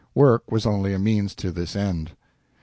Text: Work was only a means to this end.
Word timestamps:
Work 0.15 0.51
was 0.51 0.65
only 0.65 0.95
a 0.95 0.97
means 0.97 1.35
to 1.35 1.51
this 1.51 1.75
end. 1.75 2.13